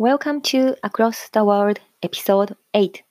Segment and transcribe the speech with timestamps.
[0.00, 3.02] Welcome to Across the World Episode 8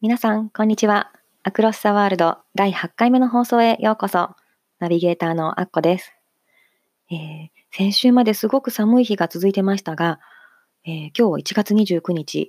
[0.00, 1.12] 皆さん、こんにちは。
[1.44, 4.34] Across the World 第8回目の放送へようこそ。
[4.80, 6.12] ナビゲーターのアッコです。
[7.12, 10.18] えー、先週まですごく寒い日が続いてましたが、
[10.84, 12.48] えー、今日1月29日、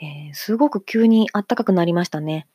[0.00, 2.46] えー、すごく急に暖かくなりましたね。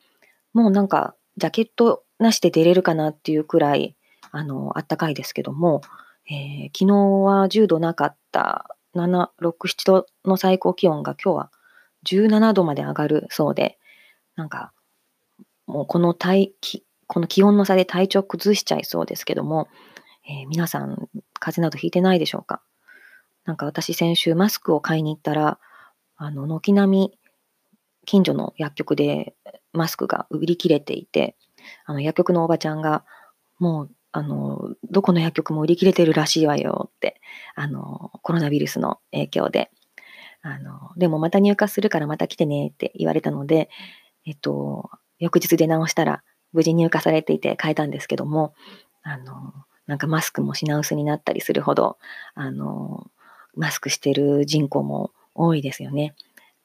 [0.54, 3.96] もうなんか、ジャケットなしで出れるかなっていうくらい、
[4.30, 5.82] あの、暖かいですけども、
[6.30, 11.50] え、昨日は10度なかった7、6、7度の最高気温が今日は
[12.06, 13.78] 17度まで上がるそうで、
[14.36, 14.72] なんか、
[15.66, 19.68] もうこの体気、この気温の差で体調崩しちゃいそうですけども、
[20.28, 21.08] えー、皆さん、
[21.40, 22.62] 風邪などひいてないでしょうか？
[23.44, 25.58] なんか私先週マスクを買いに行ったら、
[26.16, 27.18] あの、軒並み
[28.04, 29.34] 近所の薬局で
[29.72, 31.36] マスクが売り切れていて、
[31.86, 33.04] あの薬局のおばちゃんが、
[33.58, 37.20] もう、あの、どこの薬局も売り切れてるらしいわよって、
[37.54, 39.70] あの、コロナウイルスの影響で、
[40.42, 43.68] あの、でもまた入荷するからまた来てねって言われたので、
[44.24, 48.54] えっと、翌日出直したら無事入荷されていて買えたんですけども、
[49.02, 49.52] あの、
[49.86, 51.98] なんかマスクも品薄になったりするほど、
[52.34, 53.10] あの、
[53.54, 56.14] マスクしてる人口も多いですよね。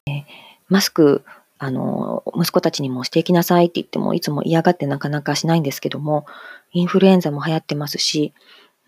[0.08, 0.26] え
[0.68, 1.24] マスク、
[1.58, 6.26] あの、息子たちにもしていきなさいって言っても、いつも嫌がってなかなかしないんですけども、
[6.72, 8.34] インフルエンザも流行ってますし、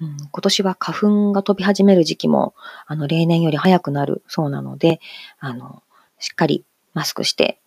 [0.01, 2.53] うん、今年は花粉が飛び始める時期も、
[2.85, 4.99] あの、例年より早くなるそうなので、
[5.39, 5.83] あの、
[6.19, 7.59] しっかりマスクして、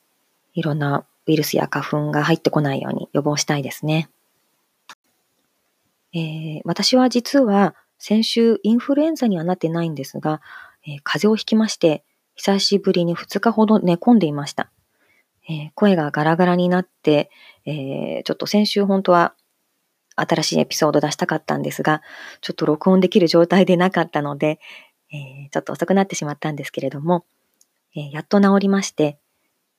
[0.54, 4.10] いろんなウイルスや花粉が入ってこないように予防したいですね。
[6.14, 10.40] えー、私は実は先週インフルエンザにはなってないんですが、
[10.86, 14.70] えー、風邪をひきまして、久しぶりに2日ほど寝込んでいました。
[15.48, 17.30] えー、声がガラガラになって、
[17.64, 19.34] えー、ちょっと先週本当は
[20.16, 22.02] 新しいエピソード出したかったんですが、
[22.40, 24.60] ちょっと録音できる状態でなかったので、
[25.12, 27.24] えー、ちょっと遅くなってしまったんですけれども、
[27.96, 29.18] え、やっと治りまして、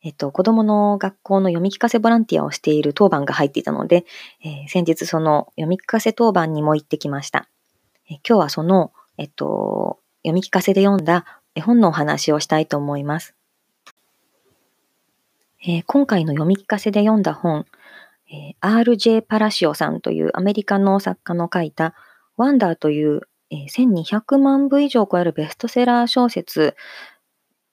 [0.01, 4.05] えっと、子供の学校の読み聞かせボランティアをしている当番が入っていたので、
[4.43, 7.47] え、先日その読み聞かせ当番にも行ってきました。
[8.09, 13.35] え今日はその、えっと、読み聞かせで読んだ絵本のお話をしたいと思います。
[15.61, 17.65] えー、今回の読み聞かせで読んだ本、
[18.31, 19.21] えー、R.J.
[19.21, 21.95] パラシオさんというアメリカの作家の書いた
[22.37, 26.77] ワンダーという、えー、1200万部以上超えるベストセラー小説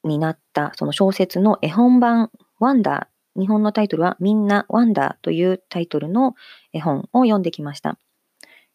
[0.02, 6.34] になったその小説の絵本版ワンダー、日本のタイトルはみんなワンダーというタイトルの
[6.72, 8.00] 絵本を読んできました。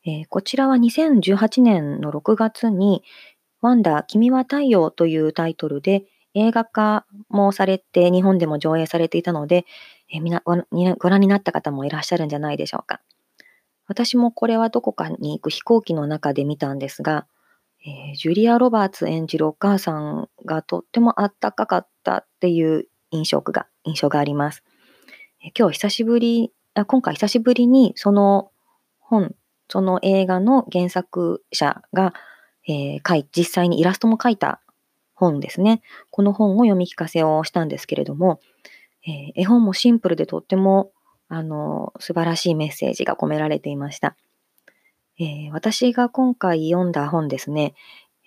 [0.05, 3.03] えー、こちらは2018年の6月に
[3.59, 9.65] ワンダー、君は太陽というタイトルで映画化もされて、日本でも上映されていたので、
[10.09, 13.01] えー、みなご覧になった方もいらっしゃるんじゃないでしょうか。
[13.87, 17.27] 私もこれはどこかに行く飛行機の中で見たんですが、
[17.85, 24.63] えー、ジュリア・ロバーツ演じるお母さんがとってもあったかかったっていう印象が印象があります。
[25.43, 28.51] えー、今日久しぶりあ、今回久しぶりにその
[28.99, 29.35] 本、
[29.67, 32.13] その映画の原作者が
[32.67, 34.61] えー、実際にイラストも書いた
[35.21, 35.81] 本ですね。
[36.09, 38.39] この本を読み聞かせをしたんですけれども、
[39.05, 40.91] えー、絵本もシンプルでとっても
[41.29, 44.17] あの素晴らしいメッセージが込められていました。
[45.19, 47.75] えー、私が今回読んだ本ですね、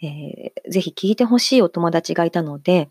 [0.00, 2.88] えー、ぜひ聞いてほしいお友達がいたので、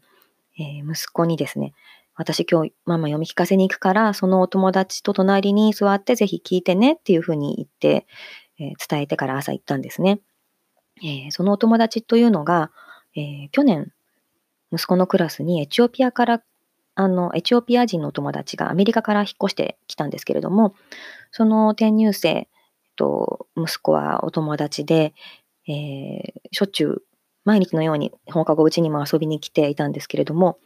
[0.60, 1.74] えー、息子にですね、
[2.16, 8.06] 私今日ママ読み聞かせに行くから、そのお友達と隣に座ってぜひ聞いてねっていうふうに言って、
[8.60, 10.20] え伝えてから朝行ったんですね。
[11.02, 12.72] えー、そのお友達というのが、
[13.16, 13.92] えー、去年、
[14.72, 16.44] 息子のクラスにエチオピアから、
[16.96, 20.76] あの、エチオピア人のお友達がアメリカから引っ越してきたんですけれども、
[21.32, 22.48] その転入生
[22.96, 25.14] と息子はお友達で、
[25.68, 27.04] えー、しょっちゅう
[27.46, 30.58] 毎日のように放課後うちにも遊びに来ていたんですけれども、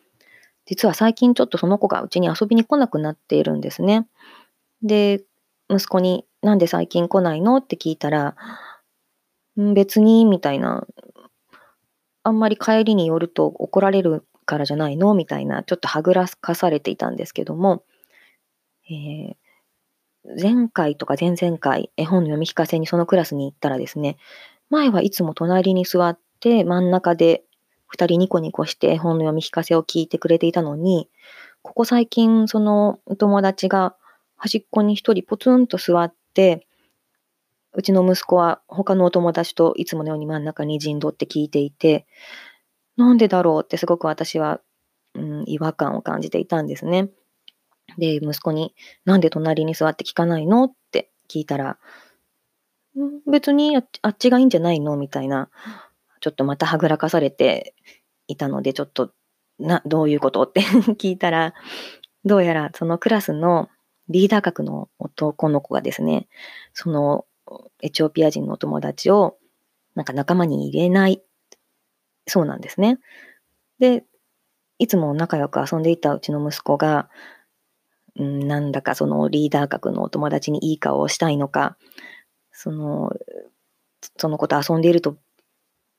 [0.65, 4.07] 実は最近ちょっとその子がうちに遊びに来なくなっているんですね。
[4.83, 5.23] で、
[5.69, 7.57] 息子になんで最近来ないの？
[7.57, 8.35] って聞いたら、
[9.55, 10.85] 別に、みたいな、
[12.27, 15.13] あんまり帰りによると怒られるからじゃないの？
[15.13, 17.83] みたいな、ちょっとはぐらかされていたんですけども、
[18.89, 19.35] えー、
[20.41, 24.17] 前回とか前々回、絵本の読み聞かせにそのクラスに行ったらですね、
[24.69, 27.43] 前はいつも隣に座って真ん中で
[27.87, 31.09] 二人ニコニコして絵本の読み聞かせを聞いてくれていたのに、
[31.61, 33.95] ここ最近そのお友達が
[34.35, 36.66] 端っこに一人ポツンと座って、
[37.73, 42.05] うちの息子は他のお友達といつものように真ん中に陣取って聞いていて、
[42.95, 44.59] なんでだろうってすごく私は、
[45.13, 47.09] うん、違和感を感じていたんですね。
[47.97, 48.73] で、息子に、
[49.05, 51.77] なんで隣に座って聞かないのって聞いたら、
[53.31, 54.97] 別にあっちがいいんじゃないの？
[54.97, 55.49] みたいな、
[56.19, 57.75] ちょっとまたはぐらかされて
[58.27, 59.11] いたので、ちょっと、
[59.59, 60.61] な、どういうことって
[60.97, 61.53] 聞いたら、
[62.25, 63.69] どうやらそのクラスの
[64.09, 66.27] リーダー格の男の子がですね、
[66.73, 67.25] その
[67.81, 69.37] エチオピア人のお友達を
[69.95, 71.21] なんか仲間に入れない
[72.27, 72.99] そうなんですね。
[73.79, 74.03] で、
[74.79, 77.09] いつも仲良く遊んでいたうちの息子が、
[78.21, 81.77] ん、なんだかそのリーダー格のお友達にいい顔をしたいのか、
[82.51, 83.11] その、
[84.17, 85.17] その子と遊んでいると、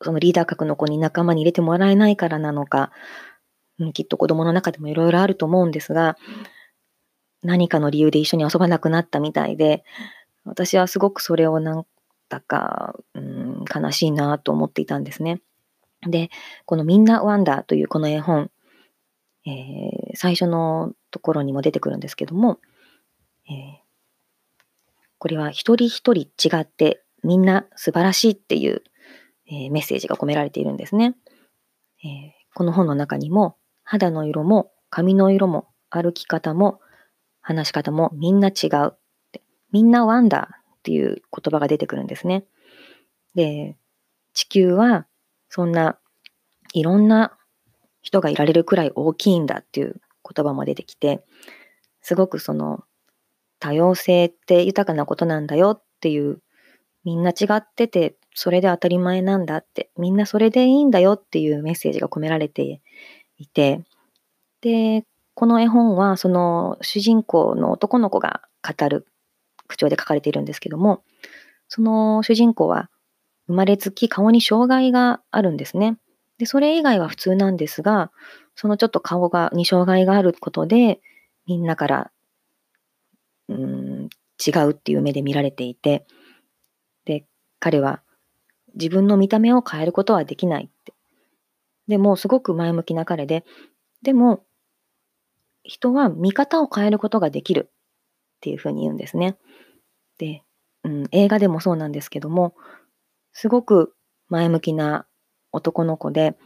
[0.03, 2.93] そのリーダー格の子に仲間に入れてもらえないからなのか、
[3.95, 6.17] きっと子供の中でもいろいろあると思うんですが、
[7.43, 9.85] 何かの理由で一緒に遊ばなくなったみたいで、
[10.49, 11.87] 私はすごくそれをなん
[12.29, 15.41] だか、うん、悲しいなと思っていたんですね。
[16.03, 16.31] で、
[16.65, 18.51] このみんなワンダーというこの絵本、
[19.47, 22.59] えー、最初のところにも出てくるんですけども、
[23.49, 23.55] えー、
[25.19, 28.83] これは一人一人違ってみんな素晴らしいっていう、
[29.47, 31.17] えー、メッセージが込められているんですね、
[32.05, 36.81] えー、この本の中にも肌の色も髪の色も歩き方も
[37.41, 38.95] 話し方もみんな違う。
[39.73, 40.49] みんなワンダーっ
[40.83, 42.45] ていう言葉が出てくるんですね。
[43.35, 43.77] で、
[44.33, 45.07] 地球は
[45.49, 45.99] そんな
[46.73, 47.37] いろんな
[48.03, 50.01] 人がいられるくらい大きいんだっていう
[50.35, 51.25] 言葉も出てきて、
[52.01, 52.85] すごくその
[53.59, 56.41] 多様性って豊かなことなんだよっていう、
[57.05, 62.81] みんな違ってて、それで当たり前なんだって、みんなそれでいいんだよっていうメッセージが込められて
[63.37, 63.83] いて、
[64.61, 65.05] で、
[65.35, 69.07] この絵本はその主人公の男の子が語る
[69.69, 71.03] 口調で書かれているんですけども、
[71.69, 72.91] その主人公は
[73.47, 75.99] 生まれつき顔に障害があるんですね。
[76.39, 78.11] で、それ以外は普通なんですが、
[78.55, 81.01] そのちょっと顔が、に障害があることで、
[81.47, 82.11] みんなから、
[83.49, 84.09] うん、
[84.45, 86.07] 違うっていう目で見られていて、
[87.05, 87.25] で、
[87.59, 88.03] 彼は
[88.75, 90.93] 自分の見た目を変えることはできないって。
[91.89, 93.45] でも、すごく前向きな彼で、
[94.03, 94.45] でも、
[95.65, 99.37] 人は見方を変えることができるっていうふうに言うんですね。
[100.19, 100.43] で、
[100.85, 102.55] うん、映画でもそうなんですけども、
[103.33, 103.95] すごく
[104.29, 105.07] 前向きな
[105.53, 106.37] 男の子で、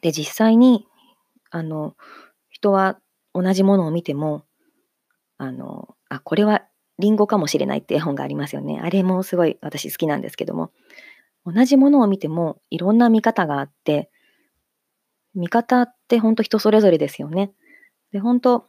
[0.00, 0.86] で、実際に、
[1.50, 1.96] あの、
[2.48, 2.98] 人は
[3.34, 4.44] 同じものを見ても、
[5.38, 6.62] あの、あ、これは
[6.98, 8.80] リンゴかもしれないって絵本がありますよね。
[8.80, 10.70] あれもすごい私好きなんですけども、
[11.44, 14.10] 同じものを見てもいろんな見方があって、
[15.34, 17.52] 見方って本当人それぞれですよね。
[18.12, 18.66] で、本当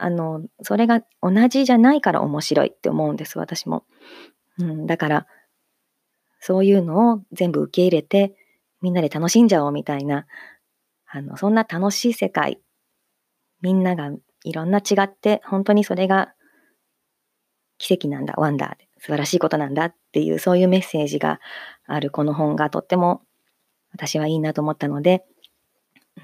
[0.00, 3.84] あの、それが同じじゃないから面白いって思うんです、私も。
[4.58, 5.26] うん、だから、
[6.40, 8.34] そういうのを全部受け入れて、
[8.80, 10.26] みんなで楽しんじゃおうみたいな、
[11.06, 12.60] あの、そんな楽しい世界、
[13.60, 14.10] みんなが
[14.44, 16.32] いろんな違って、本当にそれが
[17.78, 21.40] 奇跡なんだ、ワンダーで、素晴らしいことなんだっていう、そういうメッセージが
[21.86, 23.22] あるこの本がとっても
[23.92, 25.24] 私はいいなと思ったので、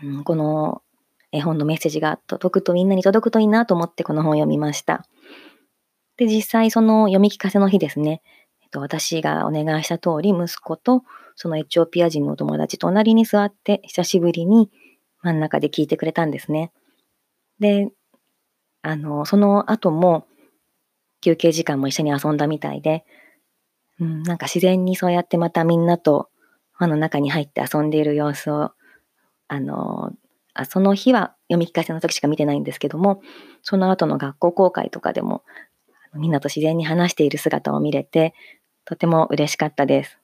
[0.03, 0.83] うん、この
[1.35, 5.05] 絵本のメッセージが届くとみんなに届くといいなと思ってこの本を読みました。
[6.17, 8.23] で、実際その読み聞かせの日ですね、
[8.63, 11.03] えっと、私がお願いした通り息子と
[11.35, 14.71] そのエチオピア人のお友達隣に座って久しぶりに
[15.23, 16.73] 真ん中で聞いてくれたんですね。
[17.59, 17.91] で、
[18.83, 20.27] あの、その後も
[21.21, 23.05] 休憩時間も一緒に遊んだみたいで、
[23.99, 26.29] うん、なんか自然にそうやってまたみんなと
[26.79, 28.73] 輪の中に入って遊んでいる様子を、
[29.49, 30.13] あの、
[30.55, 33.21] あその日は読み聞かせの時しか見てないんですけども、
[33.63, 35.43] その後の学校公開とかでも、
[36.15, 38.35] みんなと自然に話している姿を見れて、
[38.85, 40.19] とても嬉しかったです。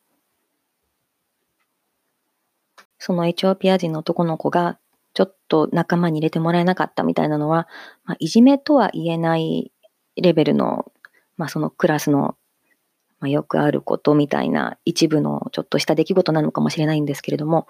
[2.99, 4.79] そのエチオピア人の男の子が
[5.15, 7.67] ちょっと仲間に入れてもらえなかったみたいなのは、
[8.05, 9.73] まあ、いじめとは言えない
[10.17, 10.93] レベルの、
[11.37, 12.37] まあ、そのクラスの、
[13.19, 17.67] まあ、よくあることみたいな一部のちょっとした出来事なのかもしれないんですけれども、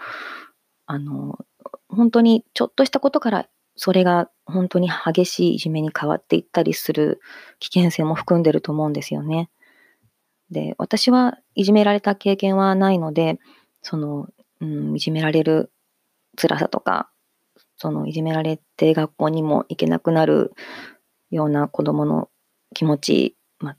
[0.86, 1.38] あの、
[1.88, 7.20] 本当にちょっとしたことからそれが本当に激しいいじめに変わっていったりする
[7.60, 9.48] 危険性も含んでると思うんですよね。
[10.50, 13.38] で、私はいじめられた経験はないので、
[13.82, 14.28] その
[14.60, 15.72] うん、いじめられる
[16.36, 17.10] 辛さとか、
[17.76, 20.52] そのいじめられて学校にも行けなくなる
[21.30, 22.28] ような子供の
[22.74, 23.76] 気持ち、まあ、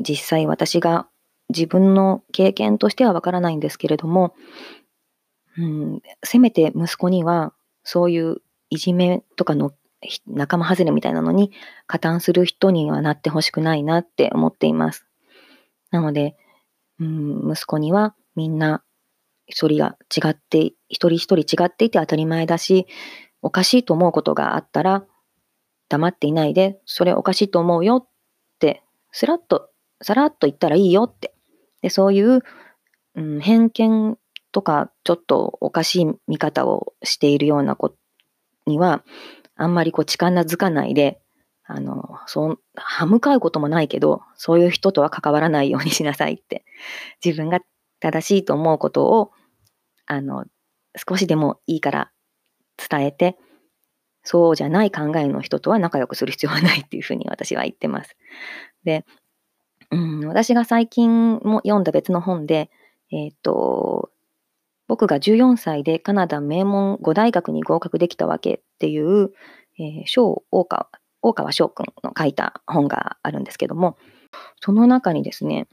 [0.00, 1.08] 実際私が
[1.50, 4.34] 自分の経験としてはわからないんですけれども、
[5.58, 7.52] うん、せめて息子には、
[7.84, 9.72] そういういじめとかの
[10.26, 11.52] 仲間外れみたいなのに
[11.86, 15.06] 加担する人にはなってほしくないなって思っています。
[15.90, 16.36] なので、
[16.98, 18.82] うん、息子にはみんな
[19.46, 22.86] 一人が違って、一人一人違っていて当たり前だし、
[23.42, 25.04] おかしいと思うことがあったら、
[25.88, 28.08] 黙っていないで、それおかしいと思うよっ
[28.58, 29.68] て、スラッと、
[30.00, 31.34] さらっと言ったらいいよって。
[31.82, 32.40] で、そういう、
[33.14, 34.16] うん、偏見
[34.52, 37.94] とか、ちょっとおかしい見方をしているような子
[38.66, 39.04] には、
[39.56, 41.20] あんまりこう力づかないで、
[41.64, 46.64] あの、そう、歯向かうこともないけど、そういう人とは関わらないようにしなさいって、
[47.24, 47.60] 自分が
[48.00, 49.32] 正しいと思うことを、
[50.06, 50.44] あの、
[51.08, 52.10] 少しでもいいから
[52.76, 53.38] 伝えて、
[54.24, 58.16] そうじゃない考えの人とは仲良くする必要はないっていうふうに私は言ってます。
[58.84, 59.04] で、
[59.90, 62.70] うん、私が最近も読んだ別の本で、
[63.10, 64.01] えっ、と、
[64.92, 69.32] 僕が14歳でカナダ名門5大学に合格できたわけっていう、
[69.78, 70.90] えー、小大川、
[71.22, 73.96] 大川翔くんの書いた本があるんですけども、
[74.60, 75.66] その中にですね、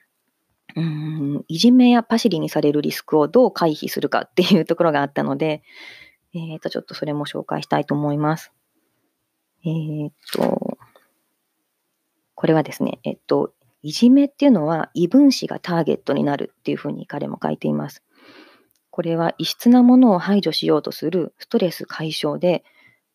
[0.77, 5.63] うん、いじめやパシリにされるリスクをどう回避するかっていうところがあったので、
[6.33, 8.53] えっ、ー、と、ちょっとそれも紹介したいと思います。
[9.65, 10.77] えっ、ー、と、
[12.35, 18.01] これはですね、えっと、いじめっていうのは異分子がターゲットになるっていうふうに彼も書いています。
[19.00, 22.65] これは異質なものを排除しようとするストレス解消で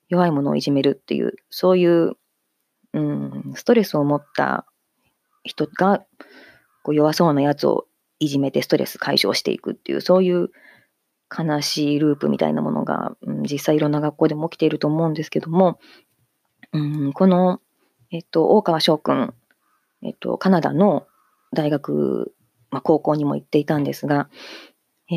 [0.08, 2.12] 弱いものをいじめるっていう、そういう、
[2.94, 4.64] うん、ストレスを持った
[5.42, 6.02] 人が
[6.84, 7.84] こう弱そうなやつを
[8.18, 10.48] いじめてストレス解消していくっていう、そういう
[11.30, 15.78] 悲しいループみたいなものが、うん、実際いろんな学校でも起きていると思うんですけども、
[16.72, 17.60] うん、この、
[18.10, 19.34] えっと、大川翔くん、
[20.02, 21.06] えっと、カナダの
[21.52, 22.32] 大学、
[22.70, 24.30] まあ、高校にも行っていたんですが、
[25.10, 25.14] え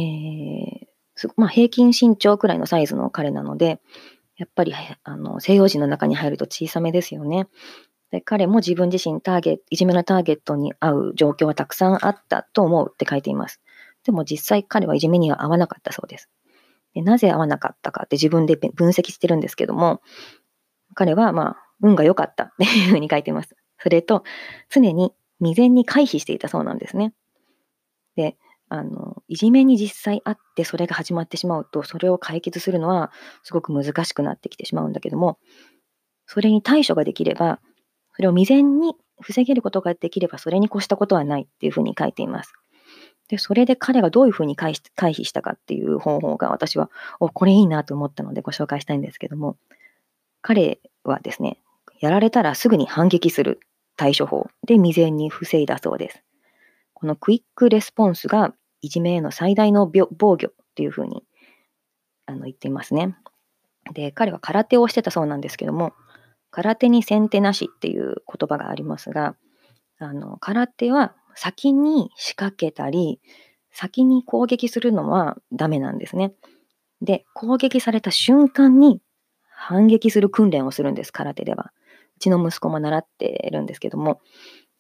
[0.86, 0.88] ー
[1.36, 3.82] まあ、平均身長くらいのサイズの彼なので、
[4.38, 7.48] やっぱりあの西洋人の中に入ると小さめですよね。
[8.12, 13.60] で彼も自分自身ターゲット、いじめのターゲットに合う状況はたくさんあったと思うって書いています。
[14.06, 16.30] でも実際彼はいじめには合わなかったそうです。
[16.94, 20.02] でなぜ合わなかったかって自分で分析してるんですけども、
[20.94, 23.56] 彼はまあ、運が良かった っていうふうに書いてます。
[23.80, 24.24] それと、
[24.70, 27.14] 常に未然に回避していたそうなんですね。
[28.16, 28.38] で、
[28.70, 33.12] あの、いじめに実際あってそれが始まってしまうと、それを解決するのは
[33.44, 35.40] すごく難しくなってきてしまうんだけども、
[36.26, 37.60] それに対処ができれば、
[38.14, 42.54] それを未然に防げることができれば、それに越したことはないっていうふうに書いています。
[43.30, 49.58] で、それで彼がどういうふうに回避したかっていう方法が私は、お、これいいなと思ったのでご紹介したいんですけども、
[50.42, 51.60] 彼はですね、
[52.00, 53.60] やられたらすぐに反撃する
[53.98, 56.24] 対処法で未然に防いだそうです。
[57.00, 60.38] このクイックレスポンスがいじめへの最大の防御っ
[60.74, 61.24] ていうふうに
[62.26, 63.16] あの言っていますね。
[63.94, 65.94] で、彼は空手をしてたそうなんですけども、
[66.50, 69.36] 空手に先手なしっていう言葉がありますが、
[70.00, 73.22] あの空手は先に仕掛けたり、
[73.72, 76.34] 先に攻撃するのはダメなんですね。
[77.04, 79.02] で、攻撃された瞬間に
[79.52, 81.72] 反撃する訓練をするんです、空手では。
[82.16, 84.20] うちの息子も習ってるんですけども、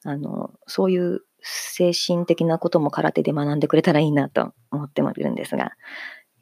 [0.03, 5.71] あの、そういう精神的なことも空手で学んでくれたらいいなと思ってもいるんですが、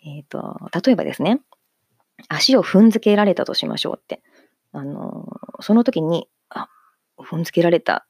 [0.06, 1.42] えっ、ー、と、例えばですね、
[2.30, 4.22] 足を踏んづけられたとしましょうって。
[4.72, 5.28] あの、
[5.62, 6.70] その時に、あ、
[7.18, 8.08] 踏んづけられた。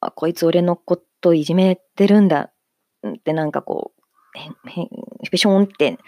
[0.00, 2.50] あ、こいつ俺のこといじめてるんだ
[3.06, 4.88] ってなんかこう、へへ
[5.30, 5.98] ペションって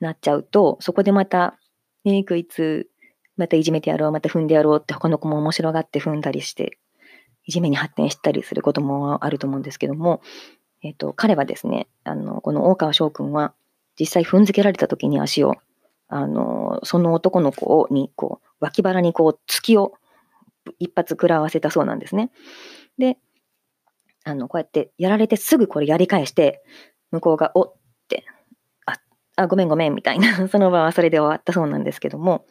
[0.00, 1.58] なっちゃうと、そこでまた、
[2.04, 2.88] えこいつ、
[3.36, 6.78] またいじめてやろう、また踏んでやろうって他の子も面白がって踏んだりして、
[7.44, 10.22] いじめに発展したりすることもあると思うんですけども、
[10.82, 13.54] えっ、と、彼はですね、あの、この大川翔くんは、
[13.98, 15.54] 実際踏んづけられた時に足を、
[16.08, 19.94] あの、その男の子に、こう、脇腹にこう、突きを
[20.78, 22.30] 一発食らわせたそうなんですね。
[22.98, 23.18] で、
[24.24, 26.62] あの、こうやってやられてすぐこれやり返して、
[27.10, 27.74] 向こうが、おっ
[28.08, 28.24] て、
[28.86, 28.98] あ、
[29.36, 32.46] あごめんごめんみたいな、 その場はそれで終わったそうなんですけども、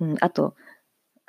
[0.00, 0.54] うん、あと、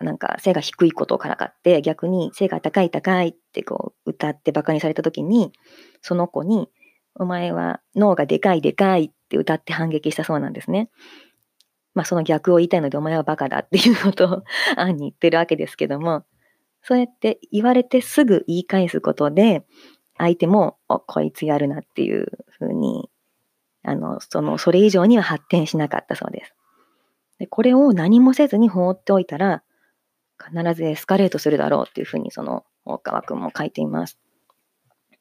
[0.02, 5.52] なんか背が低いことをからかって、逆に背が高い高いってこう歌ってバカにされた時に、
[6.02, 6.70] その子に、
[7.16, 10.90] お前は脳がでかいでかいって歌って反撃したそうなんですね。
[11.94, 14.44] まあその逆を言いたいので、お前はバカだっていうことを
[14.78, 16.24] 暗に言ってるわけですけども、
[16.84, 19.66] そうやって言われてすぐ言い返すことで、
[20.18, 22.28] 相手も、お、こいつやるなっていう
[22.60, 23.10] ふうに、
[23.84, 26.56] あの、その、それ以上には発展しなかったそうです。
[27.40, 29.64] でこれを何もせずに放っておいたら、
[30.42, 34.18] 必ずエスカレートするだろうっていうふうに、その、大川君も書いています。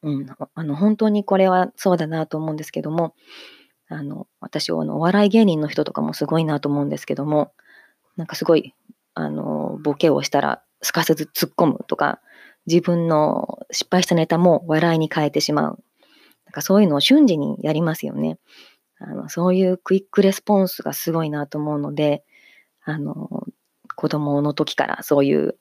[0.03, 0.25] うん、
[0.55, 3.13] あの、本当にこれはそうだなと思うんですけども、
[3.87, 7.53] あの、私はあの、お笑い芸人の人とかもすごいなと思うんですけども、
[8.17, 8.73] なんかすごい、
[9.13, 12.21] あの、ボケをしたらすかさず突っ込むとか、
[12.65, 15.83] 自分の失敗したネタも笑いに変えてしまう。
[16.45, 18.39] なんかそういうのを瞬時にやりますよね。
[18.99, 22.23] あの、そういうクイックレスポンスがすごいなと思うので、
[22.83, 23.40] あの、
[24.01, 25.59] 子供の時からそういう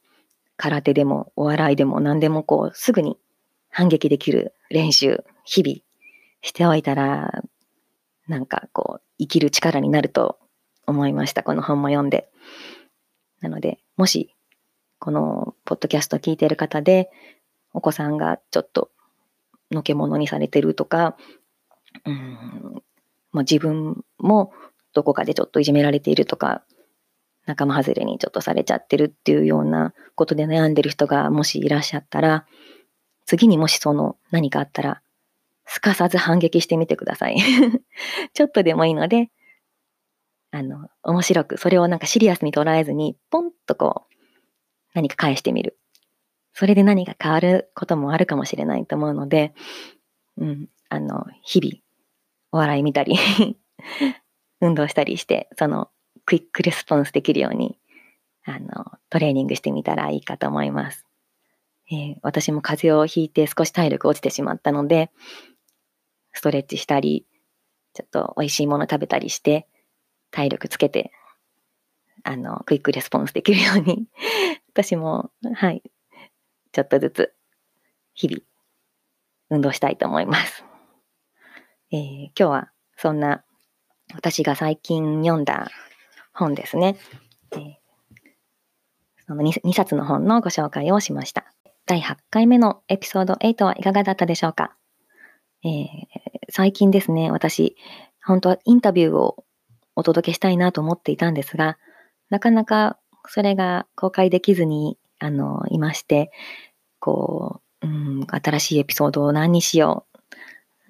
[0.57, 3.19] 空手でもお笑いでも何でもこうすぐに
[3.69, 5.77] 反撃できる練習、日々
[6.41, 7.43] しておいたら、
[8.29, 10.39] なんかこう、生きる力になると
[10.87, 11.43] 思いました。
[11.43, 12.31] この本も読んで。
[13.43, 14.35] なので、もし、
[14.99, 17.11] このポッドキャスト聞いてる方で、
[17.75, 18.91] お子さんがちょっと
[19.71, 21.15] のけ者にされてるとか、
[22.07, 22.83] うん、
[23.33, 24.55] まあ、自分も
[24.95, 26.65] どこかでちょっといじめられているとか、
[27.47, 32.47] 仲間外れにちょっとされちゃってるっていうようなことで悩んでる人がもしいらっしゃったら、
[33.27, 35.03] 次にもしその何かあったら、
[35.67, 37.37] すかさず反撃してみてください。
[38.35, 39.31] ちょっとでもいいので、
[40.51, 44.15] あの、面白く、それをなんかシリアスに捉えずに、ポンとこう、
[44.95, 45.79] 何か返してみる。
[46.55, 49.55] それで何か変わることもあるかもしれないと思うので、
[50.37, 51.81] うん、あの、日々、
[52.53, 53.17] お笑い見たり
[54.61, 55.89] 運動したりして、その、
[56.25, 57.79] クイックレスポンスできるように、
[58.45, 61.07] あの、トレーニングしてみたらいいかと思います。
[61.91, 65.11] えー、私も風邪をひいて少し体力落ちてしまったので、
[66.33, 67.27] ストレッチしたり、
[67.95, 69.67] ちょっと美味しいもの食べたりして、
[70.31, 71.13] 体力つけて、
[72.23, 74.07] あの、クイックレスポンスできるように
[74.73, 75.83] 私も、はい、
[76.73, 77.35] ちょっとずつ、
[78.15, 78.43] 日々、
[79.51, 80.65] 運動したいと思います。
[81.91, 83.45] えー、今日は、そんな、
[84.15, 85.71] 私が最近読んだ
[86.41, 86.97] 本ですね。
[87.53, 87.61] えー、
[89.27, 91.53] その 2, 2冊の本のご紹介をしました。
[91.87, 94.75] 第8回目のエピソード8はいかがだったでしょうか、
[95.65, 95.87] えー、
[96.49, 97.77] 最近ですね、私、
[98.25, 99.45] 本当はインタビューを
[99.97, 101.79] お届けしたいなと思っていたんですが、
[102.31, 106.31] なかなかそれが公開できずに、あの、いまして、
[107.01, 110.07] こう、うん、新しいエピソードを何にしよ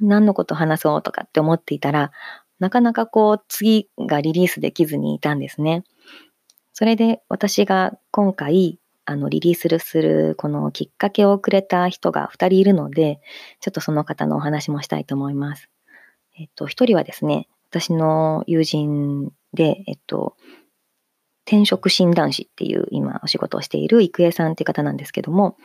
[0.00, 2.12] う、何のこと話そうとかって思っていたら、
[2.60, 5.82] なかなかこう、次がリリースできずにいたんですね。
[6.72, 13.20] それで私が今回、あの、リリースする、このきっかけをくれた人が2人いるので、
[13.60, 15.68] ちょっとその方のお話もしたいと思います。
[16.38, 20.36] えっと、1人はですね、私の友人で、えっと、
[21.46, 25.56] 転職診断士っていう今お仕事をしている郁恵さんっていう方なんですけども、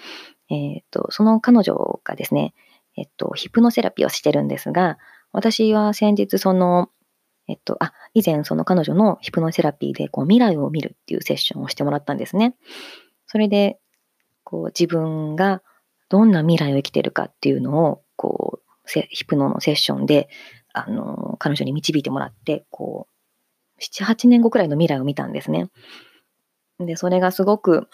[0.49, 2.53] えっと、その彼女がですね、
[2.97, 4.97] えっと、ヒプノセラピーをしてるんですが、
[5.35, 6.89] 私は先日その、
[7.49, 12.55] えっと、あ、以前その彼女のヒプノセラピーでこう未来を見るっていうセッションをしてもらったんですね。
[13.27, 13.77] それで、
[14.45, 15.61] こう自分が
[16.07, 20.29] どんな未来を生きてるかっていうのを、こう、ヒプノのセッションで、
[20.71, 23.07] あの、彼女に導いてもらって、こ
[23.77, 25.69] う、7、8年後くらいの未来を見たんですね。
[26.79, 27.89] で、それがすごく、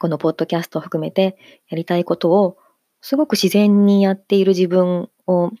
[0.00, 2.56] このポッドキャストを含めてやりたいことを、
[3.02, 5.52] すごく自然にやっている自分を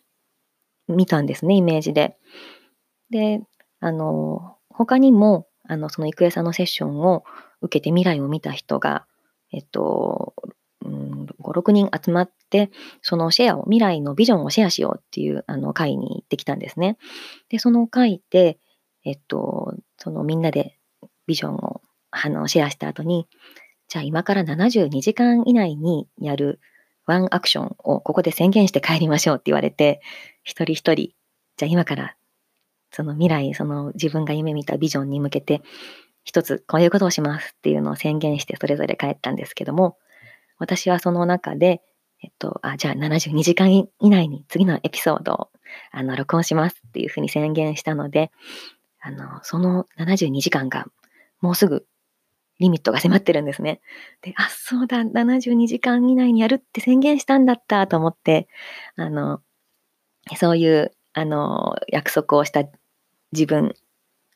[0.90, 2.16] 見たんですね、イメージで。
[3.10, 3.42] で、
[3.80, 7.24] あの、他にも、あの、その郁恵さんのセッションを
[7.60, 9.06] 受けて未来を見た人が、
[9.52, 10.34] えっと、
[10.84, 12.70] うん、5、6人集まって、
[13.02, 16.96] そのシェアを、未来のビジョンをシェアしようっていうあの会に行ってきたんですね。
[17.48, 18.58] で、その会で、
[19.04, 20.78] えっと、そのみんなで
[21.26, 23.26] ビジョンをあのシェアした後に、
[23.88, 26.60] じゃあ今から72時間以内にやる
[27.10, 30.00] ワンアクションをここで宣言して帰りましょうって言われて、
[30.44, 30.94] 一人一人、
[31.56, 32.16] じゃあ今から
[32.92, 35.62] その未来、その自分が夢見たビジョンに向けて
[36.24, 39.96] 一つこういうことをしますっていうのを宣言してそれぞれ帰ったんですけども、
[40.58, 41.82] 私はその中で、
[42.22, 45.48] えっと、あ、じゃあ72時間以内に次のエピソードを
[45.90, 48.30] あの録音しますっていうふうに宣言したので、
[49.00, 50.86] あの、その72時間が
[51.40, 51.86] もうすぐ
[52.60, 53.80] リミットが迫ってるんですね。
[54.22, 58.48] で、あ、そうだ、72時間以内にやるって宣言したんだったと思って、
[58.96, 59.40] あの、
[60.36, 62.64] そういう、あの、約束をした
[63.32, 63.74] 自分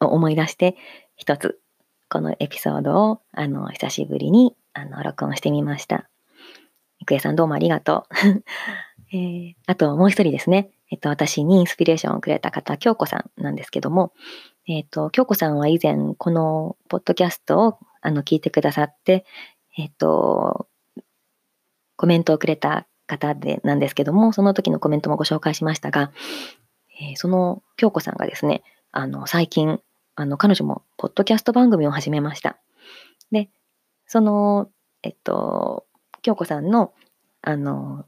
[0.00, 0.76] を思い出して、
[1.16, 1.60] 一つ
[2.08, 6.08] このエピソードを、あの、久しぶりに、あの、録音してみました。
[7.00, 8.44] 郁恵さんどうもありがとう。
[9.12, 10.70] えー、あともう一人ですね。
[10.90, 14.12] えっと、私にインスピレーションをくれた方、京子さんなんですけども、
[14.66, 19.24] えっと、京子さんは以前、このポッドキャストを、あの、聞いてくださって、
[19.76, 20.68] えっと、
[21.96, 26.12] コメントをくれた方で、なんですけども、その時のコメントもご紹介しましたが、
[27.00, 28.62] えー、その京子さんがですね、
[28.92, 29.80] あの、最近、
[30.16, 32.58] あの、彼女も、ポッドキャスト番組を始めました。
[33.32, 33.48] で、
[34.06, 34.68] その、
[35.02, 35.86] えっと、
[36.20, 36.92] 京子さんの、
[37.40, 38.04] あの、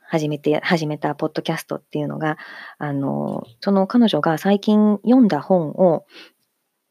[0.00, 2.36] 始めて、始めたポッドキャストっていうのが、
[2.78, 6.04] あの、その彼女が最近読んだ本を、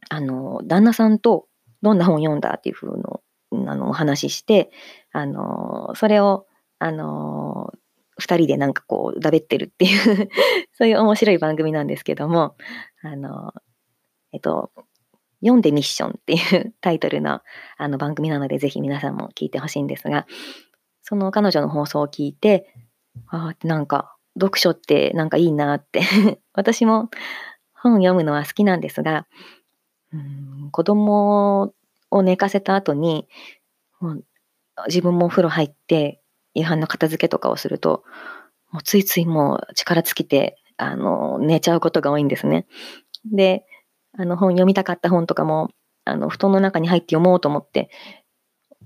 [0.10, 1.48] あの、旦那さんと
[1.84, 3.22] どんな本読んだっていうふうの、
[3.69, 4.72] あの、お話しして、
[5.12, 6.48] あの、それを、
[6.80, 7.72] あの、
[8.17, 10.30] 二人でなんかこう、だべってるっていう
[10.74, 12.56] そういう面白い番組なんですけども、
[13.04, 13.54] あの、
[14.32, 14.72] えっと、
[15.41, 17.41] 読んでミッションっていう タイトルの
[17.78, 20.26] あの番組なので、ぜひ皆さんも聞いてほしいんですが、
[21.02, 22.74] その彼女の放送を聞いて、
[23.28, 26.02] ああ、なんか、読書ってなんかいいなって。
[26.54, 27.10] 私も
[27.74, 29.28] 本読むのは好きなんですが、
[30.13, 31.73] うん子供
[32.12, 33.28] を寝かせた後に、
[33.99, 34.26] もう
[34.88, 36.21] 自分もお風呂入って
[36.54, 38.04] 夕飯の片付けとかをすると、
[38.71, 42.65] もうついついもう力尽きて、あの、寝ちゃうことが多いんですね。
[43.32, 43.65] で、
[44.17, 45.69] あの本読みたかった本とかも、
[46.06, 47.89] あの、布団の中に入って読もうと思って、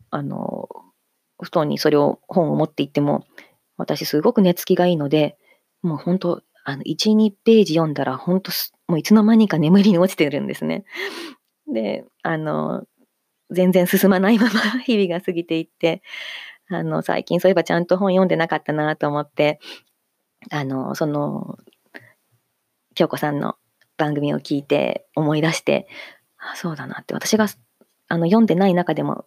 [0.09, 0.69] あの、
[1.41, 3.25] 布団にそれを、本を持って行っても、
[3.77, 5.37] 私すごく寝つきがいいので、
[5.81, 8.51] もう本当、あの、1、2ページ読んだら、本当
[8.87, 10.85] もういつの間にか眠りに落ちてるんですね。
[11.71, 12.83] で、あの、
[13.49, 16.01] 全然進まないまま 日々が過ぎていって、
[16.69, 19.59] あの、最近そういえばちゃんと本読んでなかったなと思って、
[20.51, 21.57] あの、その、
[22.95, 23.55] 京子さんの
[23.97, 25.87] 番組を聞いて思い出して、
[26.37, 27.47] あそうだなって、私が
[28.07, 29.25] あの読んでない中でも、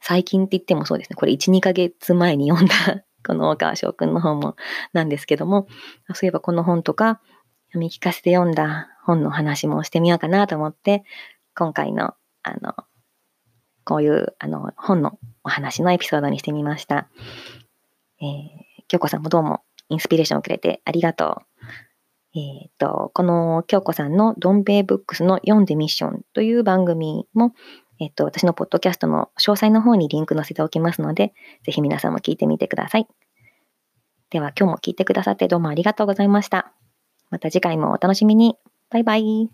[0.00, 4.56] 最近って言ってもそうですね、これ1、2ヶ月前に読んだこの大川翔くんの本も
[4.92, 5.66] なんですけども、
[6.14, 7.20] そういえばこの本とか、
[7.70, 11.04] 読み聞かせて読んだ本の話もしてみようかなと思って、
[11.56, 12.74] 今回の、あの、
[13.84, 17.08] こういう、あの、本のお話のエピソードにしてみました。
[18.20, 21.50] えー、京子さんもどうもインスピレーションをくれてありがとう。
[22.34, 27.54] えっ、ー、と、この京子さんのドンベイブックスの読んでミッションという番組も、
[28.00, 33.06] えっ、ー、と、私のポッドキャストの詳細の方にリンク載せておきますので、ぜひ皆さんも聞いてみてください。
[34.30, 36.72] では今日も聞いてくださってどうもありがとうございました。
[37.30, 38.56] また次回もお楽しみに。
[38.90, 39.50] バイバイ。